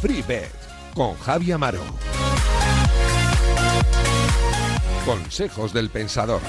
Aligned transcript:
FreeBet 0.00 0.52
con 0.94 1.14
Javi 1.18 1.50
Amaro. 1.50 1.80
Consejos 5.04 5.72
del 5.72 5.90
Pensador. 5.90 6.40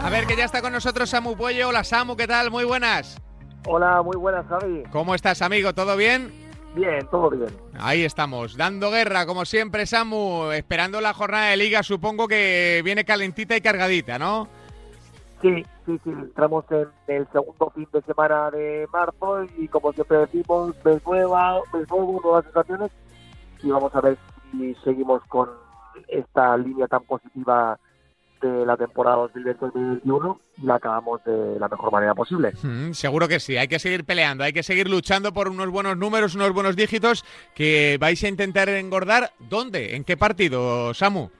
A 0.00 0.10
ver, 0.10 0.26
que 0.26 0.36
ya 0.36 0.44
está 0.44 0.62
con 0.62 0.72
nosotros 0.72 1.10
Samu 1.10 1.36
Puello. 1.36 1.68
Hola 1.68 1.82
Samu, 1.82 2.16
¿qué 2.16 2.28
tal? 2.28 2.52
Muy 2.52 2.64
buenas. 2.64 3.20
Hola, 3.66 4.00
muy 4.02 4.16
buenas, 4.16 4.46
Javi. 4.46 4.84
¿Cómo 4.92 5.16
estás, 5.16 5.42
amigo? 5.42 5.74
¿Todo 5.74 5.96
bien? 5.96 6.32
Bien, 6.76 7.06
todo 7.10 7.30
bien. 7.30 7.48
Ahí 7.78 8.04
estamos, 8.04 8.56
dando 8.56 8.90
guerra, 8.90 9.26
como 9.26 9.44
siempre, 9.44 9.86
Samu, 9.86 10.52
esperando 10.52 11.00
la 11.00 11.12
jornada 11.14 11.50
de 11.50 11.56
liga, 11.56 11.82
supongo 11.82 12.28
que 12.28 12.80
viene 12.84 13.04
calentita 13.04 13.56
y 13.56 13.60
cargadita, 13.60 14.18
¿no? 14.18 14.48
Sí, 15.42 15.64
sí, 15.84 16.00
sí, 16.04 16.10
entramos 16.10 16.64
en 16.70 16.88
el 17.08 17.26
segundo 17.32 17.72
fin 17.74 17.88
de 17.92 18.00
semana 18.02 18.48
de 18.52 18.86
marzo 18.92 19.44
y 19.58 19.66
como 19.66 19.92
siempre 19.92 20.18
decimos, 20.18 20.72
ves 20.84 21.04
nueva, 21.04 21.60
ves 21.72 21.90
nuevo, 21.90 22.20
nuevas 22.22 22.44
sensaciones 22.44 22.92
y 23.60 23.70
vamos 23.70 23.92
a 23.94 24.00
ver 24.00 24.16
si 24.52 24.74
seguimos 24.84 25.20
con 25.24 25.50
esta 26.06 26.56
línea 26.56 26.86
tan 26.86 27.02
positiva 27.02 27.76
de 28.40 28.66
la 28.66 28.76
temporada 28.76 29.16
2020-2021 29.32 30.38
y 30.58 30.66
la 30.66 30.76
acabamos 30.76 31.24
de 31.24 31.58
la 31.58 31.68
mejor 31.68 31.90
manera 31.90 32.14
posible. 32.14 32.52
Mm, 32.62 32.92
seguro 32.92 33.26
que 33.26 33.40
sí, 33.40 33.56
hay 33.56 33.66
que 33.66 33.80
seguir 33.80 34.04
peleando, 34.04 34.44
hay 34.44 34.52
que 34.52 34.62
seguir 34.62 34.88
luchando 34.88 35.32
por 35.32 35.48
unos 35.48 35.70
buenos 35.70 35.96
números, 35.96 36.36
unos 36.36 36.52
buenos 36.52 36.76
dígitos 36.76 37.24
que 37.54 37.98
vais 38.00 38.22
a 38.22 38.28
intentar 38.28 38.68
engordar. 38.68 39.32
¿Dónde? 39.38 39.96
¿En 39.96 40.04
qué 40.04 40.16
partido, 40.16 40.94
Samu? 40.94 41.30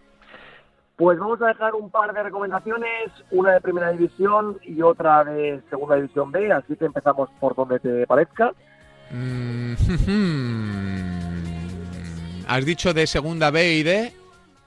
Pues 0.97 1.19
vamos 1.19 1.41
a 1.41 1.47
dejar 1.49 1.75
un 1.75 1.91
par 1.91 2.13
de 2.13 2.23
recomendaciones, 2.23 3.11
una 3.31 3.53
de 3.53 3.61
primera 3.61 3.91
división 3.91 4.59
y 4.63 4.83
otra 4.83 5.25
de 5.25 5.63
segunda 5.71 5.97
división 5.97 6.31
B, 6.31 6.53
así 6.53 6.77
que 6.77 6.85
empezamos 6.85 7.31
por 7.41 7.55
donde 7.55 7.81
te 7.81 8.07
parezca. 8.07 8.53
Mm, 9.11 9.73
¿Has 12.47 12.65
dicho 12.67 12.93
de 12.93 13.07
segunda 13.07 13.51
B 13.51 13.73
y 13.75 13.83
de...? 13.83 14.13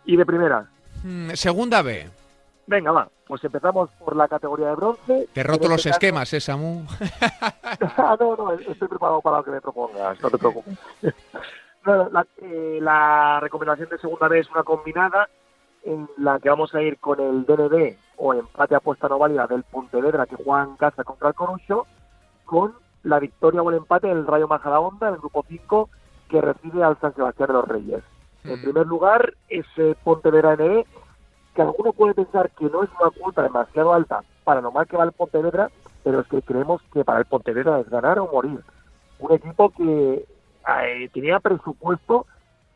Y 0.06 0.18
de 0.18 0.26
primera. 0.26 0.68
Mm, 1.03 1.30
segunda 1.31 1.84
B. 1.84 2.09
Venga, 2.68 2.92
va, 2.92 3.08
pues 3.28 3.44
empezamos 3.44 3.92
por 4.00 4.16
la 4.16 4.28
categoría 4.28 4.70
de 4.70 4.76
bronce. 4.76 5.30
Te 5.31 5.44
roto 5.44 5.68
los 5.68 5.86
esquemas, 5.86 6.34
¿eh, 6.34 6.42
Samu? 6.42 6.86
ah, 7.98 8.18
no, 8.20 8.36
no, 8.36 8.53
estoy 8.53 8.88
preparado 8.88 9.22
para 9.22 9.38
lo 9.38 9.44
que 9.44 9.52
me 9.52 9.62
propongas, 9.62 10.20
no 10.20 10.31
te 10.31 10.38
preocupes. 10.40 10.76
no, 11.86 12.09
la, 12.09 12.26
eh, 12.42 12.80
la 12.81 13.40
recomendación 13.40 13.90
de 13.90 14.00
segunda 14.00 14.28
vez 14.28 14.48
es 14.48 14.52
una 14.52 14.64
combinada 14.64 15.30
en 15.86 16.09
la 16.17 16.39
que 16.39 16.50
vamos 16.50 16.73
a 16.73 16.81
ir 16.81 16.97
con 17.00 17.19
el 17.19 17.45
DNB 17.45 17.95
o 18.17 18.33
empate 18.33 18.75
apuesta 18.75 19.08
no 19.08 19.19
válida 19.19 19.47
del 19.47 19.64
Pontevedra 19.64 20.25
que 20.25 20.36
juega 20.36 20.64
en 20.64 20.75
casa 20.75 21.03
contra 21.03 21.30
el 21.30 21.36
Corucho, 21.36 21.86
con 22.44 22.73
la 23.03 23.19
victoria 23.19 23.61
o 23.61 23.69
el 23.69 23.78
empate 23.78 24.08
del 24.08 24.25
Rayo 24.25 24.47
Majadahonda, 24.47 25.09
el 25.09 25.17
grupo 25.17 25.45
5, 25.47 25.89
que 26.30 26.41
recibe 26.41 26.83
al 26.83 27.00
San 27.00 27.13
Sebastián 27.13 27.47
de 27.47 27.53
los 27.53 27.67
Reyes. 27.67 28.03
En 28.44 28.61
primer 28.61 28.86
lugar, 28.86 29.33
ese 29.50 29.95
Pontevedra 30.03 30.56
NB 30.56 30.86
que 31.56 31.61
alguno 31.61 31.94
puede 31.94 32.13
pensar 32.13 32.52
que 32.52 32.66
no 32.66 32.83
es 32.83 32.89
una 33.00 33.09
cuota 33.11 33.41
demasiado 33.41 33.94
alta 33.94 34.23
para 34.44 34.61
lo 34.61 34.72
mal 34.72 34.86
que 34.88 34.97
va 34.97 35.06
el 35.06 35.13
Pontevedra, 35.13 35.72
pero 36.03 36.19
es 36.19 36.28
que 36.28 36.41
creemos 36.41 36.81
que 36.94 37.06
para 37.06 37.19
el 37.19 37.25
Pontevedra 37.25 37.80
es 37.80 37.89
ganar 37.89 38.19
o 38.19 38.28
morir. 38.28 38.59
Un 39.19 39.31
equipo 39.31 39.69
que 39.69 40.25
eh, 40.83 41.09
tenía 41.13 41.39
presupuesto 41.39 42.28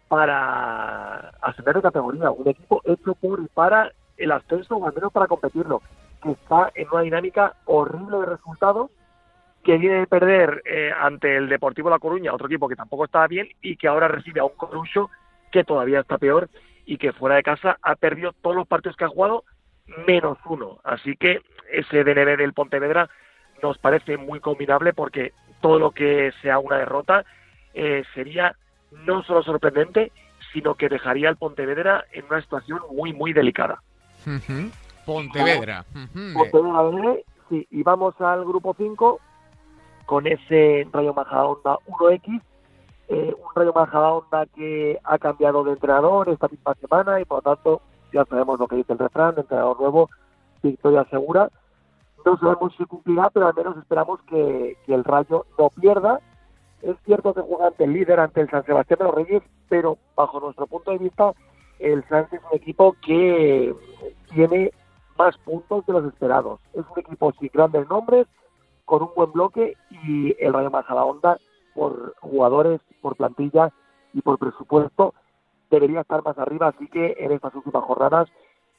para 0.09 1.29
ascender 1.41 1.75
de 1.75 1.81
categoría, 1.83 2.31
un 2.31 2.47
equipo 2.47 2.81
hecho 2.83 3.13
por 3.15 3.39
y 3.39 3.47
para 3.47 3.93
el 4.17 4.31
ascenso, 4.31 4.75
o 4.75 4.85
al 4.85 4.93
menos 4.93 5.13
para 5.13 5.27
competirlo, 5.27 5.81
que 6.21 6.31
está 6.31 6.71
en 6.75 6.87
una 6.91 7.01
dinámica 7.01 7.53
horrible 7.65 8.17
de 8.17 8.25
resultados, 8.25 8.91
que 9.63 9.77
viene 9.77 9.99
de 9.99 10.07
perder 10.07 10.61
eh, 10.65 10.91
ante 10.99 11.37
el 11.37 11.47
Deportivo 11.47 11.89
La 11.89 11.99
Coruña, 11.99 12.33
otro 12.33 12.47
equipo 12.47 12.67
que 12.67 12.75
tampoco 12.75 13.05
estaba 13.05 13.27
bien, 13.27 13.47
y 13.61 13.77
que 13.77 13.87
ahora 13.87 14.07
recibe 14.07 14.41
a 14.41 14.45
un 14.45 14.55
Corucho 14.57 15.09
que 15.51 15.63
todavía 15.63 16.01
está 16.01 16.17
peor 16.17 16.49
y 16.85 16.97
que 16.97 17.13
fuera 17.13 17.35
de 17.35 17.43
casa 17.43 17.77
ha 17.81 17.95
perdido 17.95 18.33
todos 18.41 18.55
los 18.55 18.67
partidos 18.67 18.97
que 18.97 19.05
ha 19.05 19.09
jugado 19.09 19.43
menos 20.07 20.37
uno. 20.45 20.79
Así 20.83 21.15
que 21.15 21.41
ese 21.71 22.03
DNB 22.03 22.37
del 22.37 22.53
Pontevedra 22.53 23.09
nos 23.61 23.77
parece 23.77 24.17
muy 24.17 24.39
combinable 24.39 24.93
porque 24.93 25.33
todo 25.61 25.77
lo 25.77 25.91
que 25.91 26.31
sea 26.41 26.59
una 26.59 26.77
derrota 26.77 27.25
eh, 27.73 28.03
sería 28.13 28.55
no 28.91 29.23
solo 29.23 29.43
sorprendente, 29.43 30.11
sino 30.53 30.75
que 30.75 30.89
dejaría 30.89 31.29
al 31.29 31.37
Pontevedra 31.37 32.05
en 32.11 32.25
una 32.25 32.41
situación 32.41 32.79
muy, 32.91 33.13
muy 33.13 33.33
delicada. 33.33 33.81
Pontevedra. 35.05 35.85
Pontevedra, 36.33 37.15
sí, 37.49 37.67
y 37.71 37.83
vamos 37.83 38.19
al 38.19 38.45
grupo 38.45 38.75
5 38.77 39.19
con 40.05 40.27
ese 40.27 40.87
Rayo 40.91 41.13
Majadahonda 41.13 41.77
1X 41.87 42.41
eh, 43.09 43.35
un 43.35 43.55
Rayo 43.55 43.73
Majadahonda 43.73 44.45
que 44.55 44.99
ha 45.03 45.17
cambiado 45.17 45.63
de 45.63 45.71
entrenador 45.71 46.29
esta 46.29 46.47
misma 46.47 46.75
semana 46.75 47.19
y 47.19 47.25
por 47.25 47.43
lo 47.43 47.55
tanto 47.55 47.81
ya 48.13 48.23
sabemos 48.25 48.59
lo 48.59 48.67
que 48.67 48.75
dice 48.75 48.93
el 48.93 48.99
refrán, 48.99 49.33
entrenador 49.35 49.79
nuevo, 49.79 50.09
victoria 50.61 51.03
segura. 51.09 51.49
No 52.23 52.37
sabemos 52.37 52.71
si 52.77 52.85
cumplirá, 52.85 53.31
pero 53.31 53.47
al 53.47 53.55
menos 53.55 53.77
esperamos 53.77 54.21
que, 54.23 54.77
el 54.87 55.03
Rayo 55.03 55.47
no 55.57 55.69
pierda. 55.69 56.19
Es 56.81 56.95
cierto 57.05 57.33
que 57.33 57.41
juega 57.41 57.67
ante 57.67 57.83
el 57.83 57.93
líder, 57.93 58.19
ante 58.19 58.41
el 58.41 58.49
San 58.49 58.65
Sebastián 58.65 58.99
de 58.99 59.05
los 59.05 59.15
Reyes, 59.15 59.43
pero 59.67 59.97
bajo 60.15 60.39
nuestro 60.39 60.67
punto 60.67 60.91
de 60.91 60.97
vista, 60.97 61.33
el 61.79 62.03
San 62.07 62.27
es 62.31 62.41
un 62.51 62.57
equipo 62.57 62.95
que 63.05 63.75
tiene 64.33 64.71
más 65.17 65.37
puntos 65.39 65.85
de 65.85 65.93
los 65.93 66.05
esperados. 66.05 66.59
Es 66.73 66.85
un 66.89 66.99
equipo 66.99 67.33
sin 67.39 67.49
grandes 67.53 67.87
nombres, 67.89 68.27
con 68.85 69.03
un 69.03 69.11
buen 69.15 69.31
bloque 69.31 69.75
y 69.91 70.35
el 70.39 70.53
Rayo 70.53 70.71
Majadahonda 70.71 71.37
por 71.75 72.15
jugadores, 72.21 72.81
por 73.01 73.15
plantilla 73.15 73.71
y 74.13 74.21
por 74.21 74.39
presupuesto, 74.39 75.13
debería 75.69 76.01
estar 76.01 76.23
más 76.23 76.37
arriba. 76.37 76.67
Así 76.67 76.87
que 76.87 77.15
en 77.19 77.31
estas 77.31 77.53
últimas 77.53 77.83
jornadas 77.83 78.29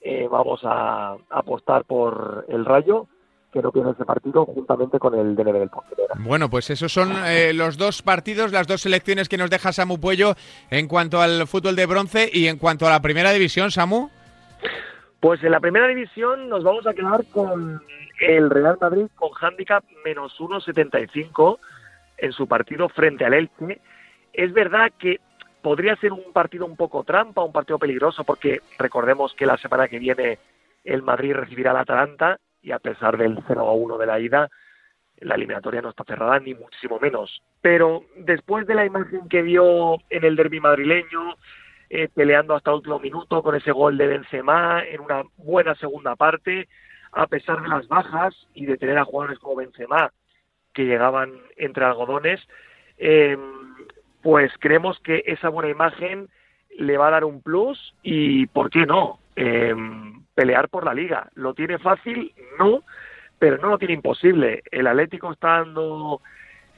eh, 0.00 0.28
vamos 0.30 0.60
a, 0.64 1.16
apostar 1.28 1.84
por 1.84 2.46
el 2.48 2.64
Rayo 2.64 3.06
que 3.52 3.60
no 3.62 3.72
pierde 3.72 3.92
ese 3.92 4.04
partido 4.04 4.46
juntamente 4.46 4.98
con 4.98 5.14
el 5.14 5.34
DNB 5.34 5.58
del 5.58 5.68
Pontevedra. 5.68 6.14
Bueno, 6.18 6.48
pues 6.48 6.70
esos 6.70 6.92
son 6.92 7.12
eh, 7.26 7.52
los 7.52 7.76
dos 7.76 8.02
partidos, 8.02 8.52
las 8.52 8.66
dos 8.66 8.82
selecciones 8.82 9.28
que 9.28 9.36
nos 9.36 9.50
deja 9.50 9.72
Samu 9.72 9.98
Puello 9.98 10.34
en 10.70 10.88
cuanto 10.88 11.20
al 11.20 11.46
fútbol 11.46 11.76
de 11.76 11.86
bronce 11.86 12.30
y 12.32 12.46
en 12.46 12.58
cuanto 12.58 12.86
a 12.86 12.90
la 12.90 13.02
primera 13.02 13.32
división, 13.32 13.70
Samu. 13.70 14.08
Pues 15.20 15.42
en 15.44 15.50
la 15.50 15.60
primera 15.60 15.86
división 15.88 16.48
nos 16.48 16.64
vamos 16.64 16.86
a 16.86 16.94
quedar 16.94 17.24
con 17.26 17.82
el 18.20 18.50
Real 18.50 18.78
Madrid 18.80 19.06
con 19.14 19.30
handicap 19.40 19.84
menos 20.04 20.38
1,75 20.38 21.58
en 22.18 22.32
su 22.32 22.46
partido 22.46 22.88
frente 22.88 23.24
al 23.24 23.34
Elche. 23.34 23.80
Es 24.32 24.52
verdad 24.52 24.92
que 24.98 25.20
podría 25.62 25.96
ser 25.96 26.12
un 26.12 26.32
partido 26.32 26.66
un 26.66 26.76
poco 26.76 27.04
trampa, 27.04 27.42
un 27.42 27.52
partido 27.52 27.78
peligroso, 27.78 28.24
porque 28.24 28.60
recordemos 28.78 29.34
que 29.34 29.46
la 29.46 29.58
semana 29.58 29.88
que 29.88 29.98
viene 29.98 30.38
el 30.84 31.02
Madrid 31.02 31.34
recibirá 31.34 31.72
al 31.72 31.78
Atalanta 31.78 32.38
y 32.62 32.72
a 32.72 32.78
pesar 32.78 33.16
del 33.16 33.38
0 33.46 33.60
a 33.60 33.72
1 33.72 33.98
de 33.98 34.06
la 34.06 34.20
ida, 34.20 34.50
la 35.20 35.34
eliminatoria 35.34 35.82
no 35.82 35.90
está 35.90 36.04
cerrada 36.04 36.38
ni 36.40 36.54
muchísimo 36.54 36.98
menos. 36.98 37.42
Pero 37.60 38.04
después 38.16 38.66
de 38.66 38.74
la 38.74 38.86
imagen 38.86 39.28
que 39.28 39.42
vio 39.42 39.96
en 40.08 40.24
el 40.24 40.36
derby 40.36 40.60
madrileño, 40.60 41.36
eh, 41.90 42.08
peleando 42.14 42.54
hasta 42.54 42.70
el 42.70 42.76
último 42.76 42.98
minuto 43.00 43.42
con 43.42 43.54
ese 43.54 43.72
gol 43.72 43.98
de 43.98 44.06
Benzema 44.06 44.82
en 44.84 45.00
una 45.00 45.24
buena 45.36 45.74
segunda 45.74 46.16
parte, 46.16 46.68
a 47.12 47.26
pesar 47.26 47.60
de 47.62 47.68
las 47.68 47.88
bajas 47.88 48.34
y 48.54 48.66
de 48.66 48.78
tener 48.78 48.96
a 48.98 49.04
jugadores 49.04 49.38
como 49.40 49.56
Benzema 49.56 50.12
que 50.72 50.84
llegaban 50.84 51.32
entre 51.56 51.84
algodones, 51.84 52.40
eh, 52.96 53.36
pues 54.22 54.52
creemos 54.60 55.00
que 55.00 55.24
esa 55.26 55.48
buena 55.48 55.70
imagen 55.70 56.28
le 56.78 56.96
va 56.96 57.08
a 57.08 57.10
dar 57.10 57.24
un 57.24 57.42
plus 57.42 57.94
y, 58.02 58.46
¿por 58.46 58.70
qué 58.70 58.86
no? 58.86 59.18
Eh, 59.34 59.74
pelear 60.40 60.70
por 60.70 60.86
la 60.86 60.94
liga. 60.94 61.28
¿Lo 61.34 61.52
tiene 61.52 61.78
fácil? 61.78 62.32
No, 62.58 62.82
pero 63.38 63.58
no 63.58 63.68
lo 63.68 63.76
tiene 63.76 63.92
imposible. 63.92 64.62
El 64.70 64.86
Atlético 64.86 65.32
está 65.32 65.58
dando 65.58 66.22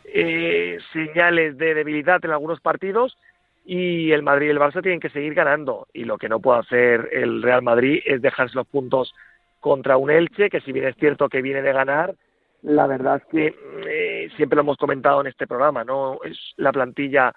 eh, 0.05 0.79
señales 0.93 1.57
de 1.59 1.73
debilidad 1.73 2.25
en 2.25 2.33
algunos 2.33 2.61
partidos 2.61 3.17
y 3.65 4.11
el 4.11 4.25
Madrid 4.25 4.49
y 4.49 4.51
el 4.51 4.59
Barça 4.59 4.83
tienen 4.83 4.99
que 4.99 5.11
seguir 5.11 5.35
ganando. 5.35 5.87
Y 5.93 6.07
lo 6.07 6.19
que 6.19 6.29
no 6.29 6.41
puede 6.41 6.59
hacer 6.59 7.09
el 7.13 7.41
Real 7.41 7.63
Madrid 7.63 8.03
es 8.05 8.21
dejarse 8.21 8.57
los 8.57 8.67
puntos 8.67 9.15
contra 9.61 9.97
un 9.97 10.11
Elche, 10.11 10.51
que 10.51 10.61
si 10.63 10.73
bien 10.73 10.89
es 10.89 10.97
cierto 10.97 11.29
que 11.29 11.41
viene 11.41 11.63
de 11.63 11.73
ganar, 11.73 12.17
la 12.63 12.89
verdad 12.89 13.19
es 13.19 13.25
que 13.31 13.57
eh, 13.87 14.29
siempre 14.37 14.57
lo 14.57 14.63
hemos 14.63 14.77
comentado 14.77 15.21
en 15.21 15.29
este 15.29 15.47
programa, 15.47 15.85
¿no? 15.85 16.19
Es 16.25 16.37
la 16.57 16.73
plantilla 16.73 17.33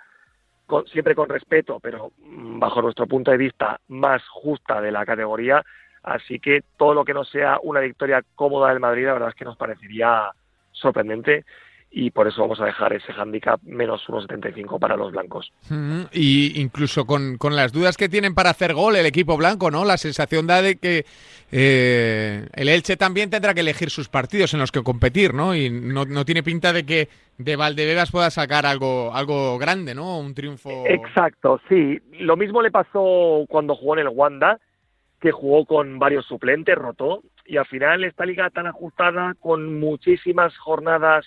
siempre 0.92 1.14
con 1.14 1.30
respeto, 1.30 1.80
pero 1.80 2.14
bajo 2.18 2.82
nuestro 2.82 3.06
punto 3.06 3.30
de 3.30 3.38
vista 3.38 3.80
más 3.90 4.28
justa 4.28 4.82
de 4.82 4.92
la 4.92 5.06
categoría, 5.06 5.64
así 6.06 6.40
que 6.40 6.62
todo 6.78 6.94
lo 6.94 7.06
que 7.06 7.14
no 7.14 7.24
sea 7.24 7.60
una 7.64 7.80
victoria 7.80 8.24
cómoda 8.36 8.70
del 8.70 8.80
Madrid, 8.80 9.06
la 9.06 9.14
verdad 9.14 9.30
es 9.30 9.36
que 9.36 9.46
nos 9.46 9.58
parecería 9.58 10.32
sorprendente 10.72 11.46
y 11.98 12.12
por 12.12 12.28
eso 12.28 12.42
vamos 12.42 12.60
a 12.60 12.66
dejar 12.66 12.92
ese 12.92 13.14
handicap 13.14 13.58
menos 13.64 14.06
1,75 14.10 14.80
para 14.80 14.98
los 14.98 15.14
blancos. 15.14 15.54
Y 16.12 16.60
incluso 16.60 17.06
con, 17.06 17.38
las 17.52 17.72
dudas 17.72 17.96
que 17.96 18.10
tienen 18.10 18.36
para 18.36 18.50
hacer 18.50 18.74
gol 18.74 18.98
el 18.98 19.06
equipo 19.06 19.38
blanco, 19.38 19.72
¿no? 19.72 19.86
La 19.86 19.96
sensación 19.96 20.46
da 20.46 20.62
de 20.62 20.76
que 20.76 21.06
eh, 21.54 22.50
el 22.54 22.68
Elche 22.68 22.98
también 22.98 23.30
tendrá 23.30 23.54
que 23.54 23.62
elegir 23.62 23.90
sus 23.90 24.10
partidos 24.10 24.54
en 24.54 24.60
los 24.60 24.74
que 24.74 24.84
competir, 24.84 25.34
¿no? 25.34 25.56
Y 25.56 25.70
no, 25.70 26.04
no 26.04 26.26
tiene 26.26 26.44
pinta 26.44 26.74
de 26.74 26.86
que 26.86 27.08
de 27.38 27.56
Valdebebas 27.56 28.12
pueda 28.12 28.30
sacar 28.30 28.66
algo, 28.66 29.14
algo 29.14 29.58
grande, 29.58 29.96
¿no? 29.96 30.20
Un 30.20 30.34
triunfo. 30.34 30.84
Exacto, 30.88 31.62
sí. 31.70 32.02
Lo 32.20 32.36
mismo 32.36 32.62
le 32.62 32.72
pasó 32.72 33.46
cuando 33.48 33.74
jugó 33.74 33.94
en 33.94 34.02
el 34.02 34.10
Wanda, 34.10 34.60
que 35.26 35.32
jugó 35.32 35.66
con 35.66 35.98
varios 35.98 36.24
suplentes, 36.28 36.76
rotó, 36.76 37.24
y 37.48 37.58
al 37.58 37.66
final 37.66 38.04
esta 38.04 38.28
liga 38.28 38.52
tan 38.52 38.68
ajustada, 38.68 39.34
con 39.40 39.80
muchísimas 39.80 40.56
jornadas 40.56 41.26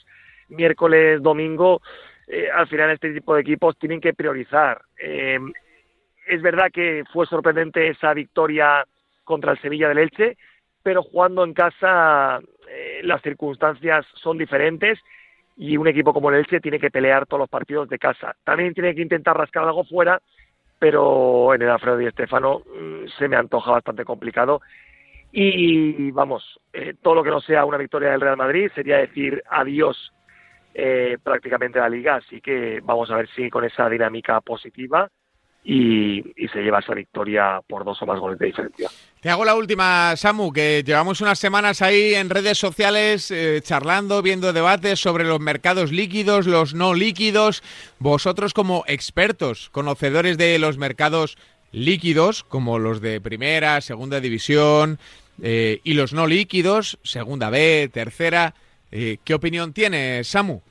miércoles, 0.49 1.21
domingo, 1.21 1.83
eh, 2.29 2.49
al 2.49 2.69
final 2.69 2.93
este 2.93 3.13
tipo 3.13 3.35
de 3.35 3.41
equipos 3.41 3.77
tienen 3.77 4.01
que 4.01 4.15
priorizar. 4.15 4.83
Eh, 4.97 5.41
es 6.29 6.41
verdad 6.43 6.71
que 6.73 7.03
fue 7.13 7.27
sorprendente 7.27 7.89
esa 7.89 8.15
victoria 8.15 8.87
contra 9.25 9.51
el 9.51 9.61
Sevilla 9.61 9.89
del 9.89 9.99
Elche, 9.99 10.37
pero 10.85 11.03
jugando 11.03 11.43
en 11.43 11.53
casa 11.53 12.39
eh, 12.69 13.01
las 13.03 13.21
circunstancias 13.23 14.07
son 14.15 14.39
diferentes 14.39 15.01
y 15.57 15.77
un 15.77 15.89
equipo 15.89 16.15
como 16.15 16.31
el 16.31 16.37
Elche 16.37 16.61
tiene 16.61 16.79
que 16.79 16.93
pelear 16.93 17.27
todos 17.27 17.41
los 17.41 17.51
partidos 17.51 17.89
de 17.89 17.99
casa. 17.99 18.37
También 18.45 18.75
tiene 18.75 18.95
que 18.95 19.03
intentar 19.03 19.37
rascar 19.37 19.65
algo 19.65 19.83
fuera, 19.83 20.23
pero 20.79 21.55
en 21.55 21.63
el 21.63 21.71
Alfredo 21.71 21.97
Di 21.97 22.07
Estefano 22.07 22.61
mm, 22.61 23.09
se 23.19 23.29
me 23.29 23.37
antoja 23.37 23.73
bastante 23.73 24.05
complicado. 24.05 24.61
Y 25.31 26.11
vamos, 26.13 26.59
todo 27.03 27.17
lo 27.17 27.23
que 27.23 27.29
no 27.29 27.41
sea 27.43 27.67
una 27.67 27.77
victoria 27.77 28.13
del 28.13 28.21
Real 28.23 28.39
Madrid 28.39 28.71
sería 28.75 28.97
decir 28.97 29.43
adiós 29.51 30.11
eh, 30.81 31.19
prácticamente 31.23 31.81
la 31.81 31.89
liga, 31.89 32.15
así 32.15 32.41
que 32.41 32.81
vamos 32.85 33.11
a 33.11 33.17
ver 33.17 33.29
si 33.31 33.51
con 33.51 33.65
esa 33.65 33.89
dinámica 33.89 34.41
positiva 34.41 35.11
y, 35.71 36.23
se 36.51 36.63
lleva 36.63 36.79
esa 36.79 36.95
victoria 36.95 37.61
por 37.69 37.85
dos 37.85 38.01
o 38.01 38.07
más 38.07 38.19
goles 38.19 38.39
de 38.39 38.47
diferencia. 38.47 38.89
Te 39.21 39.29
hago 39.29 39.45
la 39.45 39.55
última, 39.55 40.17
Samu, 40.17 40.51
que 40.51 40.83
llevamos 40.83 41.21
unas 41.21 41.39
semanas 41.39 41.83
ahí 41.83 42.15
en 42.15 42.31
redes 42.31 42.57
sociales 42.57 43.31
eh, 43.31 43.61
charlando, 43.63 44.23
viendo 44.23 44.55
debates 44.55 44.99
sobre 44.99 45.25
los 45.25 45.41
mercados 45.41 45.93
líquidos, 45.93 46.47
los 46.47 46.73
no 46.73 46.95
líquidos. 46.95 47.63
Vosotros 47.99 48.55
como 48.55 48.83
expertos, 48.87 49.69
conocedores 49.69 50.39
de 50.39 50.59
los 50.59 50.79
mercados 50.79 51.37
líquidos, 51.71 52.45
como 52.45 52.79
los 52.79 53.03
de 53.03 53.21
primera, 53.21 53.83
segunda 53.83 54.21
división, 54.21 54.99
eh, 55.43 55.81
y 55.85 55.93
los 55.93 56.15
no 56.15 56.27
líquidos, 56.27 56.99
segunda 57.03 57.51
B, 57.51 57.91
tercera, 57.93 58.55
¿qué 58.91 59.35
opinión 59.35 59.75
tiene 59.75 60.25
Samu? 60.25 60.63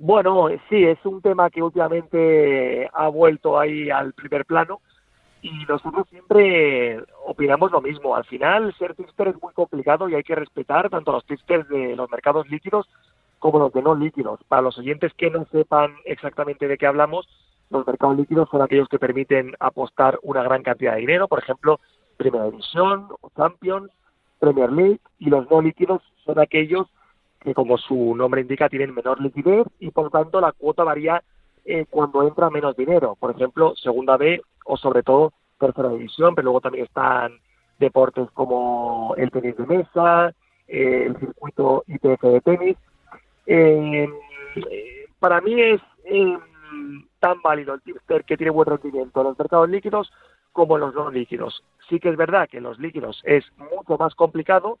Bueno, 0.00 0.46
sí, 0.68 0.84
es 0.84 1.04
un 1.04 1.20
tema 1.20 1.50
que 1.50 1.60
últimamente 1.60 2.88
ha 2.92 3.08
vuelto 3.08 3.58
ahí 3.58 3.90
al 3.90 4.12
primer 4.12 4.44
plano 4.44 4.80
y 5.42 5.50
nosotros 5.68 6.06
siempre 6.08 7.02
opinamos 7.26 7.72
lo 7.72 7.80
mismo. 7.80 8.14
Al 8.14 8.24
final, 8.24 8.72
ser 8.78 8.94
tipster 8.94 9.26
es 9.26 9.42
muy 9.42 9.52
complicado 9.52 10.08
y 10.08 10.14
hay 10.14 10.22
que 10.22 10.36
respetar 10.36 10.88
tanto 10.88 11.10
los 11.10 11.26
tipsters 11.26 11.68
de 11.68 11.96
los 11.96 12.08
mercados 12.10 12.48
líquidos 12.48 12.88
como 13.40 13.58
los 13.58 13.72
de 13.72 13.82
no 13.82 13.96
líquidos. 13.96 14.38
Para 14.46 14.62
los 14.62 14.78
oyentes 14.78 15.12
que 15.14 15.30
no 15.30 15.46
sepan 15.46 15.96
exactamente 16.04 16.68
de 16.68 16.78
qué 16.78 16.86
hablamos, 16.86 17.28
los 17.68 17.84
mercados 17.84 18.16
líquidos 18.16 18.48
son 18.50 18.62
aquellos 18.62 18.88
que 18.88 19.00
permiten 19.00 19.54
apostar 19.58 20.20
una 20.22 20.44
gran 20.44 20.62
cantidad 20.62 20.94
de 20.94 21.00
dinero, 21.00 21.26
por 21.26 21.40
ejemplo, 21.40 21.80
Primera 22.16 22.44
División 22.44 23.08
o 23.20 23.30
Champions, 23.36 23.90
Premier 24.38 24.70
League, 24.70 25.00
y 25.18 25.28
los 25.28 25.50
no 25.50 25.60
líquidos 25.60 26.02
son 26.24 26.38
aquellos 26.38 26.86
que 27.40 27.54
como 27.54 27.78
su 27.78 28.14
nombre 28.16 28.40
indica 28.40 28.68
tienen 28.68 28.94
menor 28.94 29.20
liquidez 29.20 29.66
y 29.78 29.90
por 29.90 30.10
tanto 30.10 30.40
la 30.40 30.52
cuota 30.52 30.84
varía 30.84 31.22
eh, 31.64 31.86
cuando 31.88 32.26
entra 32.26 32.50
menos 32.50 32.76
dinero. 32.76 33.16
Por 33.18 33.30
ejemplo, 33.30 33.74
segunda 33.76 34.16
B 34.16 34.40
o 34.64 34.76
sobre 34.76 35.02
todo 35.02 35.32
tercera 35.58 35.90
división, 35.90 36.34
pero 36.34 36.46
luego 36.46 36.60
también 36.60 36.84
están 36.84 37.38
deportes 37.78 38.28
como 38.32 39.14
el 39.16 39.30
tenis 39.30 39.56
de 39.56 39.66
mesa, 39.66 40.34
eh, 40.66 41.04
el 41.06 41.18
circuito 41.18 41.84
IPF 41.86 42.22
de 42.22 42.40
tenis. 42.40 42.76
Eh, 43.46 44.08
para 45.18 45.40
mí 45.40 45.60
es 45.60 45.80
tan 47.20 47.42
válido 47.42 47.74
el 47.74 47.82
tipster 47.82 48.24
que 48.24 48.36
tiene 48.36 48.50
buen 48.50 48.68
rendimiento 48.68 49.20
en 49.20 49.26
los 49.26 49.38
mercados 49.38 49.68
líquidos 49.68 50.12
como 50.52 50.76
en 50.76 50.80
los 50.80 50.94
no 50.94 51.10
líquidos. 51.10 51.62
Sí 51.88 52.00
que 52.00 52.08
es 52.08 52.16
verdad 52.16 52.48
que 52.48 52.58
en 52.58 52.64
los 52.64 52.78
líquidos 52.78 53.20
es 53.24 53.44
mucho 53.56 53.96
más 53.98 54.14
complicado 54.14 54.78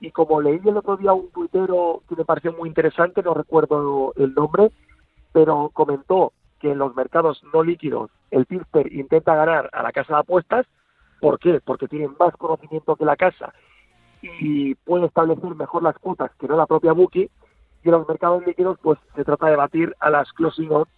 y 0.00 0.10
como 0.10 0.40
leí 0.40 0.60
el 0.64 0.76
otro 0.76 0.96
día 0.96 1.12
un 1.12 1.30
tuitero 1.30 2.02
que 2.08 2.16
me 2.16 2.24
pareció 2.24 2.52
muy 2.52 2.68
interesante, 2.68 3.22
no 3.22 3.34
recuerdo 3.34 4.12
el 4.16 4.34
nombre, 4.34 4.70
pero 5.32 5.70
comentó 5.72 6.32
que 6.60 6.72
en 6.72 6.78
los 6.78 6.94
mercados 6.94 7.42
no 7.52 7.62
líquidos 7.62 8.10
el 8.30 8.46
tipster 8.46 8.92
intenta 8.92 9.34
ganar 9.34 9.70
a 9.72 9.82
la 9.82 9.92
casa 9.92 10.14
de 10.14 10.20
apuestas. 10.20 10.66
¿Por 11.20 11.38
qué? 11.38 11.60
Porque 11.64 11.88
tienen 11.88 12.14
más 12.18 12.36
conocimiento 12.36 12.96
que 12.96 13.04
la 13.04 13.16
casa 13.16 13.52
y 14.22 14.74
puede 14.74 15.06
establecer 15.06 15.54
mejor 15.54 15.82
las 15.82 15.98
cuotas 15.98 16.30
que 16.38 16.48
no 16.48 16.56
la 16.56 16.66
propia 16.66 16.92
bookie. 16.92 17.30
Y 17.84 17.88
en 17.88 17.92
los 17.92 18.08
mercados 18.08 18.44
líquidos 18.46 18.78
pues 18.82 18.98
se 19.14 19.24
trata 19.24 19.46
de 19.46 19.56
batir 19.56 19.94
a 20.00 20.10
las 20.10 20.32
closing 20.32 20.70
odds 20.72 20.90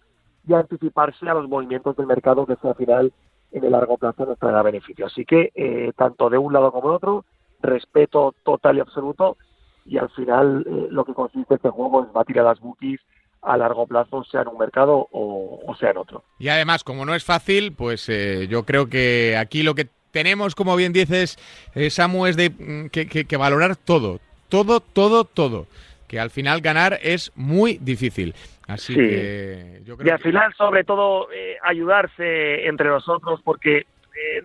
y 0.47 0.53
anticiparse 0.53 1.29
a 1.29 1.33
los 1.35 1.47
movimientos 1.47 1.95
del 1.95 2.07
mercado 2.07 2.45
que 2.45 2.57
al 2.61 2.75
final 2.75 3.13
en 3.51 3.63
el 3.63 3.71
largo 3.71 3.97
plazo 3.97 4.25
nos 4.25 4.39
traerá 4.39 4.63
beneficio. 4.63 5.05
Así 5.05 5.25
que 5.25 5.51
eh, 5.53 5.91
tanto 5.95 6.29
de 6.29 6.37
un 6.37 6.53
lado 6.53 6.71
como 6.71 6.89
de 6.89 6.95
otro 6.95 7.25
respeto 7.61 8.35
total 8.43 8.77
y 8.77 8.79
absoluto 8.79 9.37
y 9.85 9.97
al 9.97 10.09
final 10.11 10.65
eh, 10.67 10.87
lo 10.89 11.05
que 11.05 11.13
consiste 11.13 11.55
este 11.55 11.69
juego 11.69 12.03
es 12.03 12.13
batir 12.13 12.39
a 12.39 12.43
las 12.43 12.59
bookies 12.59 12.99
a 13.41 13.57
largo 13.57 13.87
plazo, 13.87 14.23
sea 14.23 14.41
en 14.41 14.49
un 14.49 14.59
mercado 14.59 15.07
o, 15.11 15.75
sea 15.79 15.89
en 15.89 15.97
otro. 15.97 16.23
Y 16.37 16.49
además, 16.49 16.83
como 16.83 17.05
no 17.05 17.15
es 17.15 17.25
fácil, 17.25 17.73
pues 17.73 18.07
eh, 18.07 18.47
yo 18.47 18.63
creo 18.65 18.87
que 18.87 19.35
aquí 19.35 19.63
lo 19.63 19.73
que 19.73 19.87
tenemos, 20.11 20.53
como 20.53 20.75
bien 20.75 20.93
dices, 20.93 21.39
eh, 21.73 21.89
Samu, 21.89 22.27
es 22.27 22.37
de 22.37 22.51
mm, 22.51 22.89
que, 22.89 23.37
valorar 23.37 23.77
todo, 23.77 24.19
todo, 24.47 24.79
todo, 24.79 25.23
todo. 25.25 25.65
Que 26.07 26.19
al 26.19 26.29
final 26.29 26.61
ganar 26.61 26.99
es 27.01 27.31
muy 27.35 27.79
difícil. 27.79 28.35
Así 28.67 28.93
que 28.93 29.81
yo 29.85 29.97
creo 29.97 30.07
Y 30.07 30.11
al 30.11 30.19
final, 30.19 30.53
sobre 30.55 30.83
todo, 30.83 31.27
ayudarse 31.63 32.67
entre 32.67 32.89
nosotros, 32.89 33.41
porque 33.43 33.87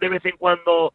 de 0.01 0.09
vez 0.09 0.25
en 0.25 0.37
cuando 0.39 0.95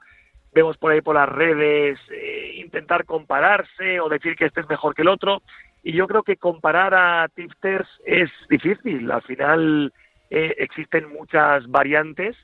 vemos 0.53 0.77
por 0.77 0.91
ahí 0.91 1.01
por 1.01 1.15
las 1.15 1.29
redes 1.29 1.99
eh, 2.09 2.53
intentar 2.57 3.05
compararse 3.05 3.99
o 3.99 4.09
decir 4.09 4.35
que 4.35 4.45
este 4.45 4.61
es 4.61 4.69
mejor 4.69 4.95
que 4.95 5.01
el 5.01 5.07
otro. 5.07 5.41
Y 5.83 5.93
yo 5.93 6.07
creo 6.07 6.23
que 6.23 6.37
comparar 6.37 6.93
a 6.93 7.27
tipsters 7.29 7.87
es 8.05 8.29
difícil. 8.49 9.11
Al 9.11 9.21
final 9.23 9.93
eh, 10.29 10.55
existen 10.59 11.09
muchas 11.09 11.67
variantes 11.67 12.35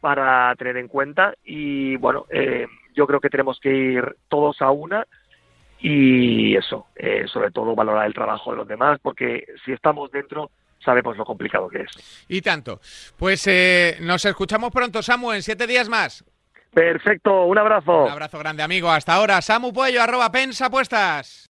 para 0.00 0.54
tener 0.56 0.76
en 0.76 0.88
cuenta 0.88 1.34
y 1.44 1.96
bueno, 1.96 2.26
eh, 2.30 2.66
yo 2.94 3.06
creo 3.06 3.20
que 3.20 3.30
tenemos 3.30 3.58
que 3.60 3.74
ir 3.74 4.16
todos 4.28 4.62
a 4.62 4.70
una 4.70 5.06
y 5.80 6.56
eso, 6.56 6.86
sobre 7.26 7.52
todo 7.52 7.74
valorar 7.76 8.06
el 8.06 8.14
trabajo 8.14 8.50
de 8.50 8.58
los 8.58 8.68
demás 8.68 8.98
porque 9.00 9.44
si 9.64 9.72
estamos 9.72 10.10
dentro 10.10 10.50
sabemos 10.84 11.16
lo 11.16 11.24
complicado 11.24 11.68
que 11.68 11.82
es. 11.82 12.24
Y 12.28 12.42
tanto. 12.42 12.80
Pues 13.16 13.48
nos 14.00 14.24
escuchamos 14.24 14.72
pronto, 14.72 15.02
Samu, 15.02 15.32
en 15.32 15.42
siete 15.42 15.66
días 15.66 15.88
más. 15.88 16.24
Perfecto, 16.78 17.46
un 17.46 17.58
abrazo. 17.58 18.04
Un 18.04 18.10
abrazo 18.10 18.38
grande, 18.38 18.62
amigo. 18.62 18.88
Hasta 18.88 19.14
ahora, 19.14 19.42
Samu 19.42 19.72
Puello, 19.72 20.00
arroba 20.00 20.30
pensapuestas. 20.30 21.46